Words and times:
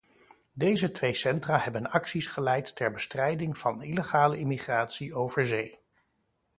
Deze 0.53 0.91
twee 0.91 1.13
centra 1.13 1.57
hebben 1.59 1.89
acties 1.89 2.27
geleid 2.27 2.75
ter 2.75 2.91
bestrijding 2.91 3.57
van 3.57 3.81
illegale 3.83 4.37
immigratie 4.37 5.13
over 5.13 5.45
zee. 5.47 5.79